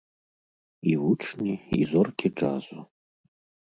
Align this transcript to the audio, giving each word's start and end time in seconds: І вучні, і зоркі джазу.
І 0.93 0.95
вучні, 1.03 1.53
і 1.79 1.85
зоркі 1.95 2.27
джазу. 2.35 2.81